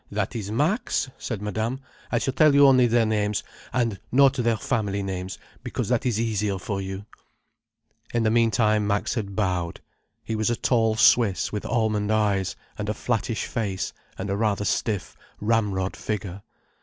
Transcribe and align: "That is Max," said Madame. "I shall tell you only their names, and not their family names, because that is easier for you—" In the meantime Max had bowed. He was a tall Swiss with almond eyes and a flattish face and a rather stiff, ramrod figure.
"That 0.09 0.35
is 0.35 0.49
Max," 0.49 1.11
said 1.19 1.43
Madame. 1.43 1.79
"I 2.11 2.17
shall 2.17 2.33
tell 2.33 2.55
you 2.55 2.65
only 2.65 2.87
their 2.87 3.05
names, 3.05 3.43
and 3.71 3.99
not 4.11 4.33
their 4.33 4.57
family 4.57 5.03
names, 5.03 5.37
because 5.63 5.89
that 5.89 6.07
is 6.07 6.19
easier 6.19 6.57
for 6.57 6.81
you—" 6.81 7.05
In 8.11 8.23
the 8.23 8.31
meantime 8.31 8.87
Max 8.87 9.13
had 9.13 9.35
bowed. 9.35 9.79
He 10.23 10.35
was 10.35 10.49
a 10.49 10.55
tall 10.55 10.95
Swiss 10.95 11.51
with 11.51 11.67
almond 11.67 12.11
eyes 12.11 12.55
and 12.79 12.89
a 12.89 12.95
flattish 12.95 13.45
face 13.45 13.93
and 14.17 14.31
a 14.31 14.35
rather 14.37 14.65
stiff, 14.65 15.15
ramrod 15.39 15.95
figure. 15.95 16.41